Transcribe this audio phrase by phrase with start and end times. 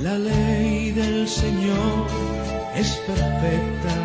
[0.01, 2.07] La ley del Señor
[2.75, 3.97] es perfecta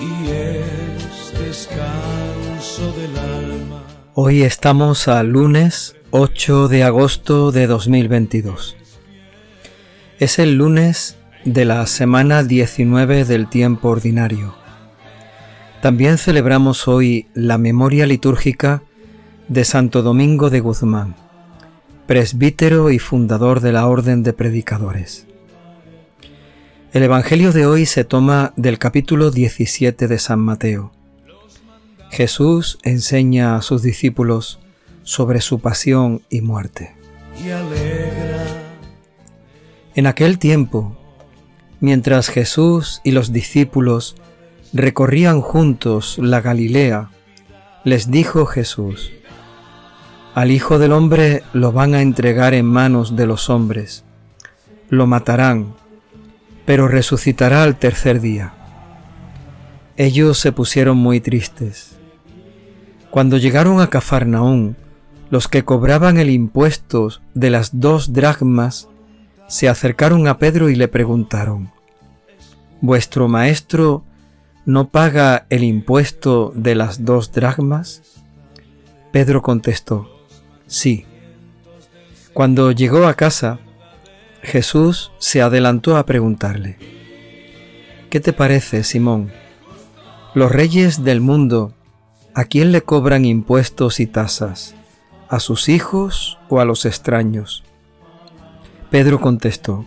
[0.00, 3.82] y es descanso del alma.
[4.14, 8.76] Hoy estamos a lunes 8 de agosto de 2022.
[10.20, 14.54] Es el lunes de la semana 19 del tiempo ordinario.
[15.82, 18.84] También celebramos hoy la memoria litúrgica
[19.48, 21.16] de Santo Domingo de Guzmán,
[22.06, 25.26] presbítero y fundador de la Orden de Predicadores.
[26.92, 30.92] El Evangelio de hoy se toma del capítulo 17 de San Mateo.
[32.10, 34.60] Jesús enseña a sus discípulos
[35.02, 36.94] sobre su pasión y muerte.
[39.96, 40.96] En aquel tiempo,
[41.78, 44.16] mientras Jesús y los discípulos
[44.72, 47.10] recorrían juntos la Galilea,
[47.84, 49.12] les dijo Jesús,
[50.34, 54.02] Al Hijo del Hombre lo van a entregar en manos de los hombres,
[54.90, 55.74] lo matarán,
[56.66, 58.52] pero resucitará al tercer día.
[59.96, 61.96] Ellos se pusieron muy tristes.
[63.10, 64.76] Cuando llegaron a Cafarnaún,
[65.30, 68.88] los que cobraban el impuesto de las dos dracmas
[69.48, 71.72] se acercaron a Pedro y le preguntaron,
[72.80, 74.04] ¿Vuestro maestro
[74.66, 78.02] no paga el impuesto de las dos dracmas?
[79.12, 80.10] Pedro contestó,
[80.66, 81.06] sí.
[82.34, 83.58] Cuando llegó a casa,
[84.42, 86.76] Jesús se adelantó a preguntarle,
[88.10, 89.32] ¿qué te parece, Simón?
[90.34, 91.72] Los reyes del mundo,
[92.34, 94.74] ¿a quién le cobran impuestos y tasas?
[95.28, 97.64] ¿A sus hijos o a los extraños?
[98.90, 99.84] Pedro contestó,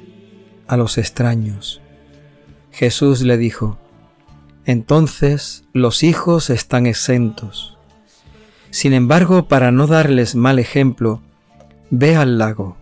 [0.67, 1.81] a los extraños.
[2.71, 3.79] Jesús le dijo,
[4.65, 7.77] entonces los hijos están exentos.
[8.69, 11.21] Sin embargo, para no darles mal ejemplo,
[11.89, 12.75] ve al lago,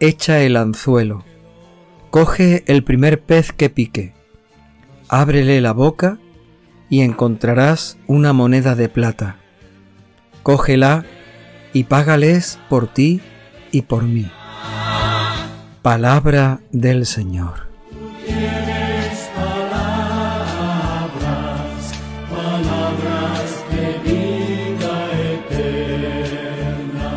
[0.00, 1.24] echa el anzuelo,
[2.10, 4.14] coge el primer pez que pique,
[5.08, 6.18] ábrele la boca
[6.88, 9.36] y encontrarás una moneda de plata.
[10.42, 11.04] Cógela
[11.72, 13.20] y págales por ti
[13.72, 14.30] y por mí.
[15.82, 17.68] Palabra del Señor.
[19.36, 19.68] Palabras,
[22.28, 24.96] palabras de vida
[25.46, 27.14] eterna.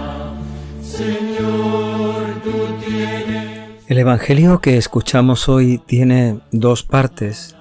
[0.84, 2.52] Señor, tú
[2.86, 7.56] tienes El Evangelio que escuchamos hoy tiene dos partes.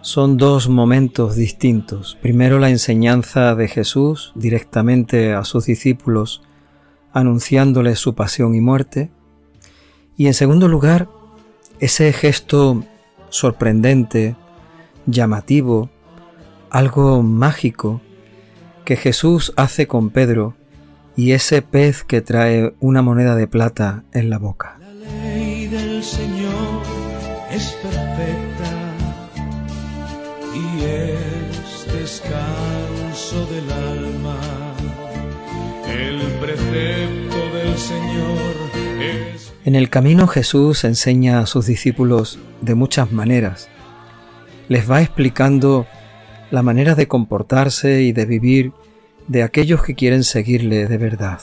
[0.00, 2.16] Son dos momentos distintos.
[2.22, 6.40] Primero la enseñanza de Jesús directamente a sus discípulos,
[7.12, 9.10] anunciándoles su pasión y muerte.
[10.16, 11.08] Y en segundo lugar,
[11.80, 12.84] ese gesto
[13.30, 14.36] sorprendente,
[15.06, 15.90] llamativo,
[16.70, 18.00] algo mágico
[18.84, 20.54] que Jesús hace con Pedro
[21.16, 24.76] y ese pez que trae una moneda de plata en la boca.
[24.80, 26.82] La ley del Señor
[27.50, 28.94] es perfecta
[30.54, 34.40] y es descanso del alma.
[35.88, 38.54] El precepto del Señor
[39.00, 43.70] es En el camino Jesús enseña a sus discípulos de muchas maneras.
[44.68, 45.86] Les va explicando
[46.50, 48.72] la manera de comportarse y de vivir
[49.26, 51.40] de aquellos que quieren seguirle de verdad.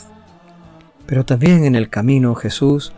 [1.07, 2.93] Pero también en el camino Jesús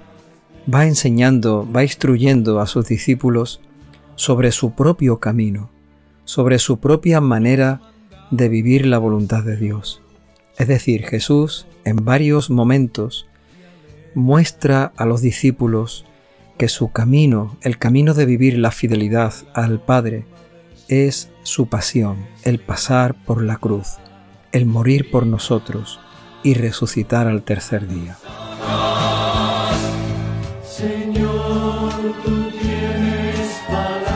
[0.72, 3.62] va enseñando, va instruyendo a sus discípulos
[4.16, 5.72] sobre su propio camino,
[6.26, 7.80] sobre su propia manera
[8.30, 10.02] de vivir la voluntad de Dios.
[10.58, 13.30] Es decir, Jesús en varios momentos
[14.16, 16.06] muestra a los discípulos
[16.58, 20.26] que su camino, el camino de vivir la fidelidad al Padre,
[20.88, 23.98] es su pasión, el pasar por la cruz,
[24.52, 26.00] el morir por nosotros
[26.44, 28.18] y resucitar al tercer día.
[30.64, 31.92] Señor,
[32.26, 34.14] tú tienes palabras,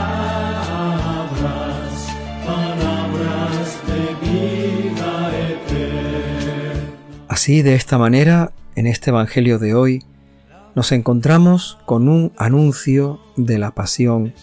[2.45, 6.91] palabras de vida eterna.
[7.29, 10.03] Así, de esta manera, en este Evangelio de hoy,
[10.75, 14.35] nos encontramos con un anuncio de la pasión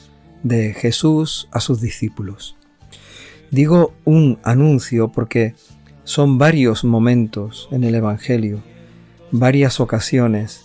[0.42, 2.56] de Jesús a sus discípulos.
[3.52, 5.54] Digo un anuncio porque
[6.02, 8.60] son varios momentos en el Evangelio,
[9.30, 10.64] varias ocasiones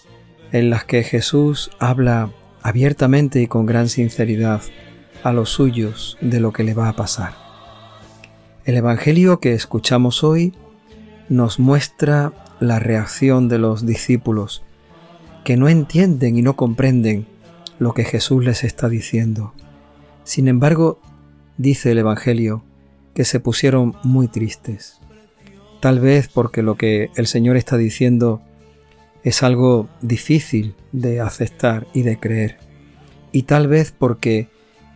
[0.52, 2.32] en las que Jesús habla
[2.64, 4.62] abiertamente y con gran sinceridad
[5.24, 7.36] a los suyos de lo que le va a pasar.
[8.66, 10.56] El Evangelio que escuchamos hoy
[11.30, 14.64] nos muestra la reacción de los discípulos
[15.44, 17.26] que no entienden y no comprenden
[17.80, 19.54] lo que Jesús les está diciendo.
[20.24, 21.00] Sin embargo,
[21.58, 22.64] dice el Evangelio,
[23.14, 25.00] que se pusieron muy tristes.
[25.80, 28.42] Tal vez porque lo que el Señor está diciendo
[29.24, 32.58] es algo difícil de aceptar y de creer.
[33.32, 34.50] Y tal vez porque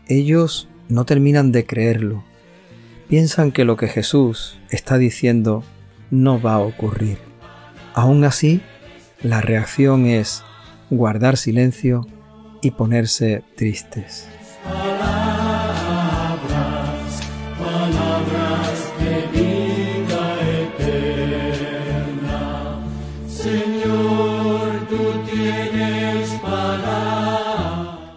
[0.07, 2.23] ellos no terminan de creerlo.
[3.07, 5.63] Piensan que lo que Jesús está diciendo
[6.11, 7.17] no va a ocurrir.
[7.93, 8.61] Aún así,
[9.21, 10.43] la reacción es
[10.89, 12.07] guardar silencio
[12.61, 14.27] y ponerse tristes.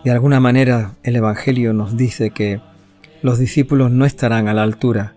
[0.05, 2.61] De alguna manera el Evangelio nos dice que
[3.23, 5.16] los discípulos no estarán a la altura.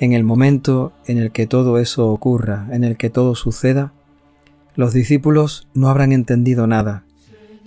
[0.00, 3.92] En el momento en el que todo eso ocurra, en el que todo suceda,
[4.74, 7.04] los discípulos no habrán entendido nada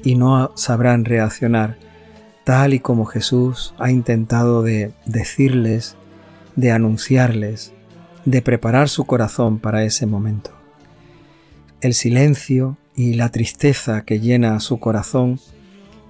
[0.04, 1.78] y no sabrán reaccionar
[2.44, 5.96] tal y como Jesús ha intentado de decirles,
[6.56, 7.72] de anunciarles,
[8.26, 10.50] de preparar su corazón para ese momento.
[11.82, 15.40] El silencio y la tristeza que llena su corazón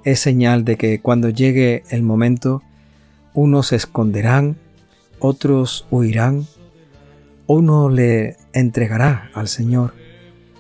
[0.06, 2.62] es señal de que cuando llegue el momento,
[3.34, 4.56] unos se esconderán,
[5.24, 6.46] otros huirán,
[7.48, 9.94] uno le entregará al Señor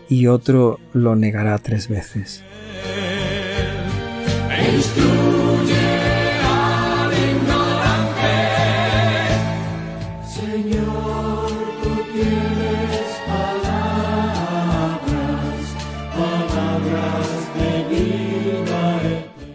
[0.07, 2.43] y otro lo negará tres veces.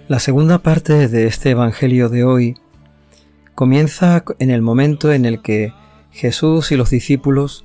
[0.06, 2.56] La segunda parte de este Evangelio de hoy
[3.58, 5.75] comienza en el momento en el que
[6.12, 7.64] Jesús y los discípulos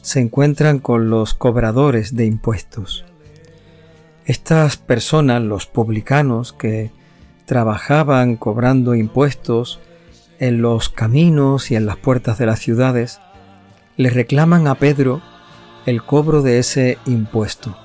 [0.00, 3.04] se encuentran con los cobradores de impuestos.
[4.24, 6.92] Estas personas, los publicanos que
[7.44, 9.80] trabajaban cobrando impuestos
[10.38, 13.20] en los caminos y en las puertas de las ciudades,
[13.98, 15.20] le reclaman a Pedro
[15.84, 17.76] el cobro de ese impuesto.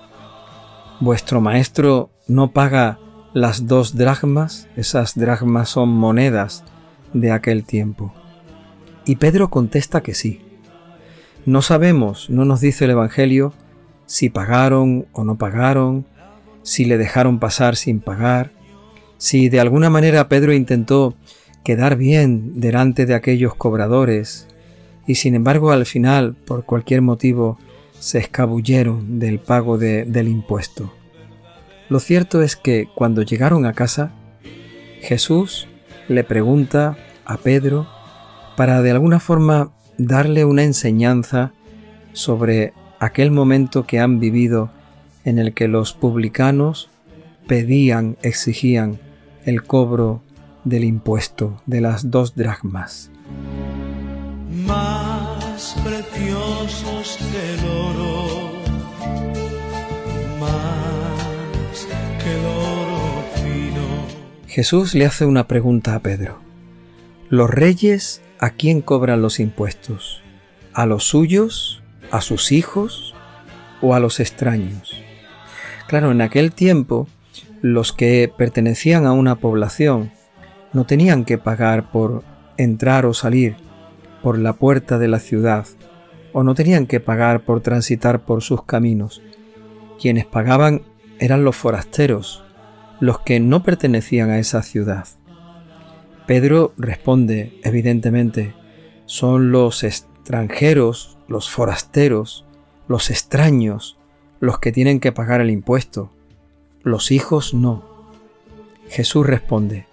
[1.02, 3.00] Vuestro maestro no paga
[3.34, 6.64] las dos dracmas, esas dracmas son monedas
[7.14, 8.14] de aquel tiempo.
[9.06, 10.42] Y Pedro contesta que sí.
[11.46, 13.54] No sabemos, no nos dice el Evangelio,
[14.06, 16.06] si pagaron o no pagaron,
[16.64, 18.52] si le dejaron pasar sin pagar,
[19.18, 21.16] si de alguna manera Pedro intentó
[21.64, 24.48] quedar bien delante de aquellos cobradores
[25.08, 27.58] y sin embargo al final, por cualquier motivo,
[28.00, 30.94] se escabulleron del pago del impuesto.
[31.90, 34.12] Lo cierto es que cuando llegaron a casa,
[35.02, 35.69] Jesús
[36.10, 37.88] le pregunta a Pedro
[38.58, 41.54] para de alguna forma darle una enseñanza
[42.12, 44.72] sobre aquel momento que han vivido
[45.24, 46.90] en el que los publicanos
[47.48, 49.00] pedían, exigían
[49.46, 50.22] el cobro
[50.64, 53.12] del impuesto de las dos dracmas.
[54.66, 57.99] Más preciosos que oro,
[64.50, 66.40] Jesús le hace una pregunta a Pedro.
[67.30, 70.24] ¿Los reyes a quién cobran los impuestos?
[70.74, 71.84] ¿A los suyos?
[72.10, 73.14] ¿A sus hijos?
[73.80, 75.00] ¿O a los extraños?
[75.88, 77.08] Claro, en aquel tiempo
[77.62, 80.12] los que pertenecían a una población
[80.74, 82.24] no tenían que pagar por
[82.58, 83.56] entrar o salir
[84.24, 85.68] por la puerta de la ciudad,
[86.34, 89.22] o no tenían que pagar por transitar por sus caminos.
[90.02, 90.82] Quienes pagaban
[91.20, 92.44] eran los forasteros,
[93.00, 95.08] los que no pertenecían a esa ciudad.
[96.28, 98.54] Pedro responde, evidentemente,
[99.06, 102.46] son los extranjeros, los forasteros,
[102.88, 103.98] los extraños,
[104.40, 106.12] los que tienen que pagar el impuesto.
[106.84, 107.84] Los hijos no.
[108.90, 109.88] Jesús responde,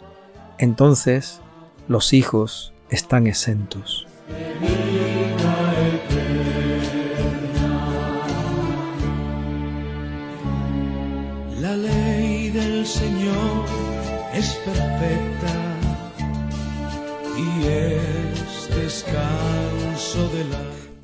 [0.59, 1.41] entonces
[1.89, 4.06] los hijos están exentos.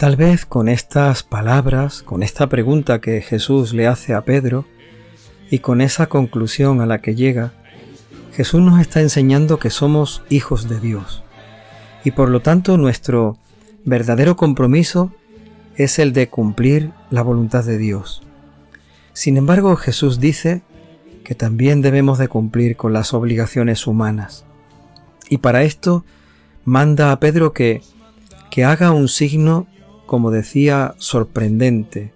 [0.02, 4.64] Tal vez con estas palabras, con esta pregunta que Jesús le hace a Pedro
[5.48, 7.52] y con esa conclusión a la que llega,
[8.32, 11.22] Jesús nos está enseñando que somos hijos de Dios
[12.02, 13.38] y por lo tanto nuestro
[13.84, 15.12] verdadero compromiso
[15.76, 18.24] es el de cumplir la voluntad de Dios.
[19.12, 20.62] Sin embargo, Jesús dice
[21.22, 24.44] que también debemos de cumplir con las obligaciones humanas.
[25.28, 26.04] Y para esto
[26.64, 27.82] manda a Pedro que,
[28.50, 29.68] que haga un signo,
[30.06, 32.12] como decía, sorprendente,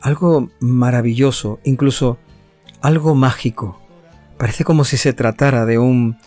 [0.00, 2.18] algo maravilloso, incluso
[2.80, 3.80] algo mágico.
[4.38, 6.18] Parece como si se tratara de un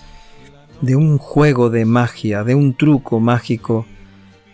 [0.82, 3.86] de un juego de magia, de un truco mágico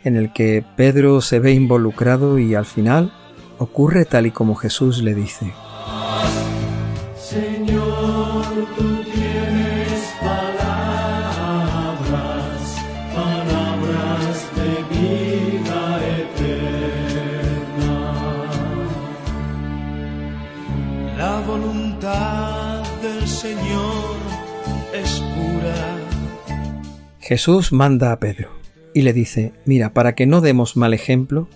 [0.04, 3.14] en el que Pedro se ve involucrado y al final
[3.58, 5.54] ocurre tal y como Jesús le dice.
[27.26, 28.52] Jesús manda a Pedro
[28.94, 31.48] y le dice, mira, para que no demos mal ejemplo,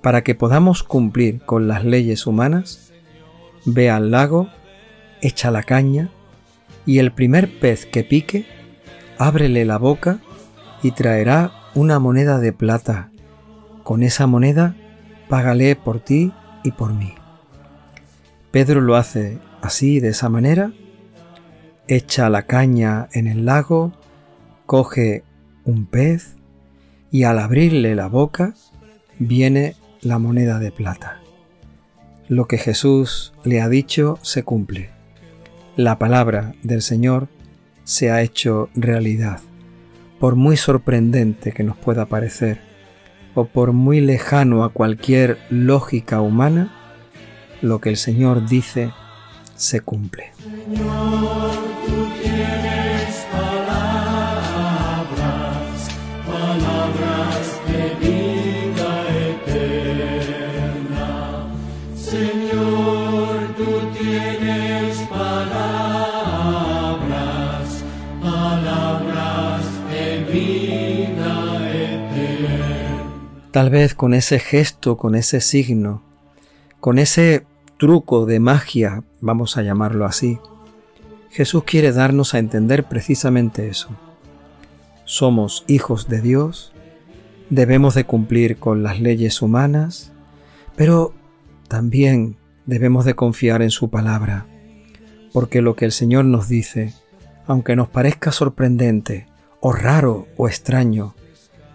[0.00, 2.90] para que podamos cumplir con las leyes humanas,
[3.66, 4.48] ve al lago,
[5.20, 6.08] echa la caña,
[6.86, 8.46] y el primer pez que pique,
[9.18, 10.20] ábrele la boca
[10.82, 13.10] y traerá una moneda de plata.
[13.82, 14.74] Con esa moneda
[15.28, 16.32] págale por ti
[16.64, 17.12] y por mí.
[18.52, 20.72] Pedro lo hace así, de esa manera,
[21.88, 23.99] echa la caña en el lago,
[24.70, 25.24] coge
[25.64, 26.36] un pez
[27.10, 28.54] y al abrirle la boca
[29.18, 31.20] viene la moneda de plata.
[32.28, 34.90] Lo que Jesús le ha dicho se cumple.
[35.74, 37.26] La palabra del Señor
[37.82, 39.40] se ha hecho realidad.
[40.20, 42.60] Por muy sorprendente que nos pueda parecer,
[43.34, 46.72] o por muy lejano a cualquier lógica humana,
[47.60, 48.92] lo que el Señor dice
[49.56, 50.30] se cumple.
[73.50, 76.04] Tal vez con ese gesto, con ese signo,
[76.78, 77.44] con ese
[77.78, 80.38] truco de magia, vamos a llamarlo así,
[81.30, 83.88] Jesús quiere darnos a entender precisamente eso.
[85.04, 86.72] Somos hijos de Dios,
[87.48, 90.12] debemos de cumplir con las leyes humanas,
[90.76, 91.12] pero
[91.66, 94.46] también debemos de confiar en su palabra,
[95.32, 96.94] porque lo que el Señor nos dice,
[97.46, 99.29] aunque nos parezca sorprendente
[99.60, 101.14] o raro o extraño,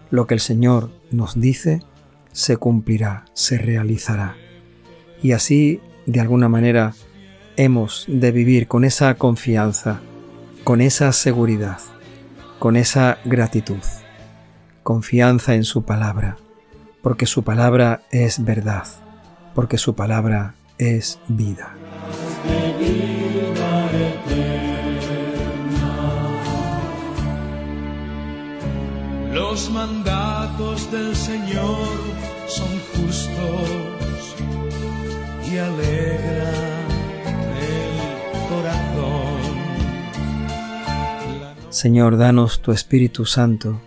[0.09, 1.81] lo que el Señor nos dice
[2.31, 4.35] se cumplirá, se realizará.
[5.21, 6.93] Y así, de alguna manera,
[7.55, 10.01] hemos de vivir con esa confianza,
[10.63, 11.79] con esa seguridad,
[12.59, 13.79] con esa gratitud,
[14.83, 16.37] confianza en su palabra,
[17.01, 18.85] porque su palabra es verdad,
[19.53, 21.75] porque su palabra es vida.
[29.35, 31.89] Los mandatos del Señor
[32.47, 34.33] son justos
[35.45, 36.85] y alegran
[37.59, 39.41] el corazón.
[41.69, 43.81] Señor, danos tu Espíritu Santo,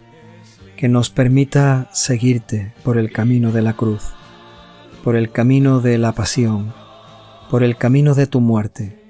[0.77, 4.03] que nos permita seguirte por el camino de la cruz,
[5.03, 6.75] por el camino de la pasión,
[7.51, 9.03] por el camino de tu muerte,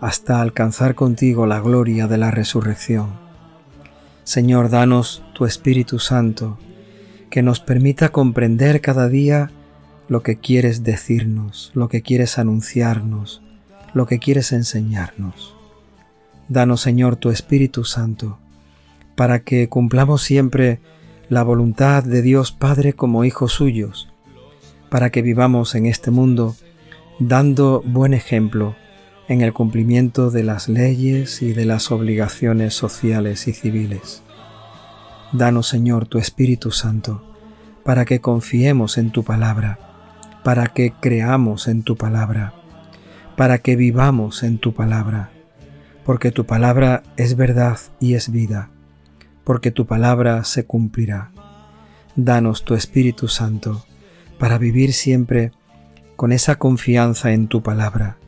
[0.00, 3.10] hasta alcanzar contigo la gloria de la resurrección.
[4.24, 6.58] Señor, danos tu Espíritu Santo,
[7.30, 9.50] que nos permita comprender cada día
[10.06, 13.40] lo que quieres decirnos, lo que quieres anunciarnos,
[13.94, 15.56] lo que quieres enseñarnos.
[16.50, 18.38] Danos, Señor, tu Espíritu Santo,
[19.16, 20.78] para que cumplamos siempre
[21.30, 24.12] la voluntad de Dios Padre como hijos suyos,
[24.90, 26.54] para que vivamos en este mundo
[27.18, 28.76] dando buen ejemplo
[29.26, 34.22] en el cumplimiento de las leyes y de las obligaciones sociales y civiles.
[35.32, 37.22] Danos, Señor, tu Espíritu Santo,
[37.84, 39.78] para que confiemos en tu palabra,
[40.42, 42.52] para que creamos en tu palabra,
[43.36, 45.30] para que vivamos en tu palabra,
[46.04, 48.70] porque tu palabra es verdad y es vida,
[49.44, 51.30] porque tu palabra se cumplirá.
[52.16, 53.86] Danos tu Espíritu Santo,
[54.36, 55.52] para vivir siempre
[56.16, 58.18] con esa confianza en tu palabra,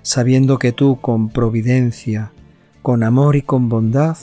[0.00, 2.32] sabiendo que tú con providencia,
[2.80, 4.16] con amor y con bondad,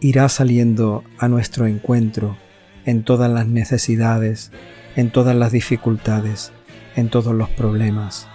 [0.00, 2.36] irá saliendo a nuestro encuentro
[2.84, 4.50] en todas las necesidades,
[4.96, 6.52] en todas las dificultades,
[6.96, 8.26] en todos los problemas.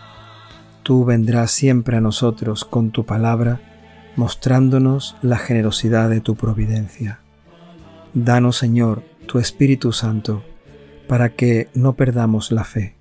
[0.84, 3.60] Tú vendrás siempre a nosotros con tu palabra,
[4.16, 7.20] mostrándonos la generosidad de tu providencia.
[8.14, 10.44] Danos, Señor, tu Espíritu Santo,
[11.08, 12.96] para que no perdamos la fe,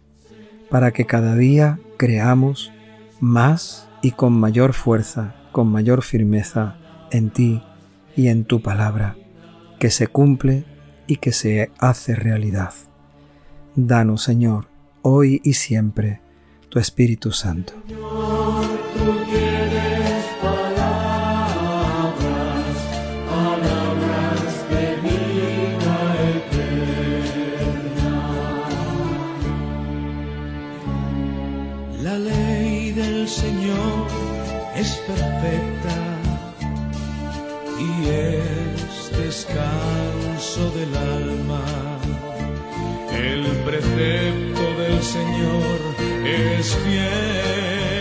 [0.69, 2.73] para que cada día creamos
[3.21, 6.77] más y con mayor fuerza, con mayor firmeza
[7.13, 7.63] en ti
[8.17, 9.17] y en tu palabra,
[9.79, 10.65] que se cumple
[11.07, 12.73] y que se hace realidad.
[13.75, 14.69] Danos, Señor,
[15.03, 16.21] hoy y siempre,
[16.71, 17.75] tu Espíritu Santo.
[32.03, 34.07] La ley del Señor
[34.75, 36.16] es perfecta
[38.07, 41.65] es descanso del alma.
[43.13, 45.79] El precepto del Señor
[46.25, 47.96] es fiel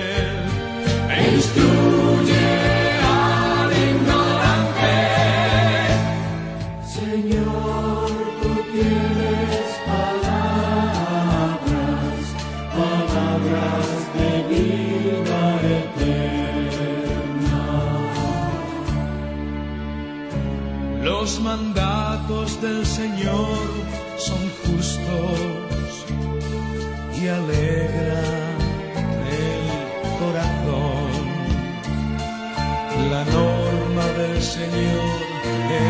[21.25, 23.58] Los mandatos del Señor
[24.15, 26.05] son justos
[27.20, 28.58] y alegran
[29.41, 29.65] el
[30.20, 31.10] corazón.
[33.10, 35.17] La norma del Señor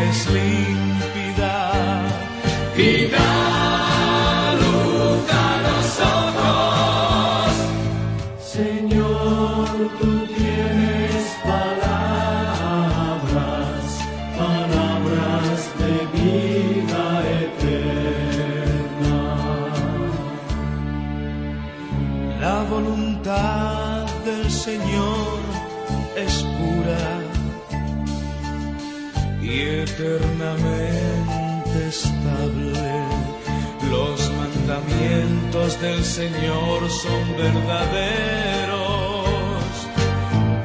[0.08, 0.95] es límpida
[29.98, 32.72] eternamente estable.
[33.90, 38.76] Los mandamientos del Señor son verdaderos.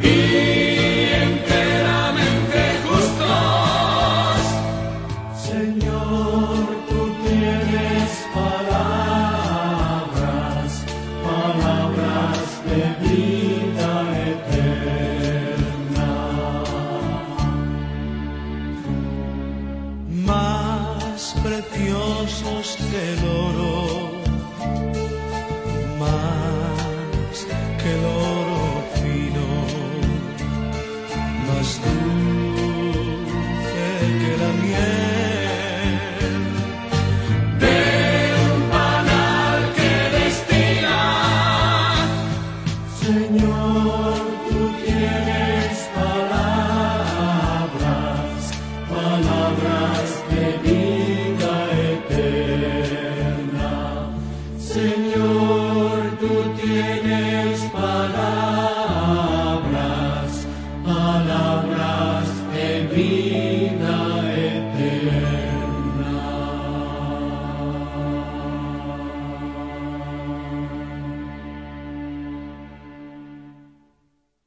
[0.02, 0.81] Y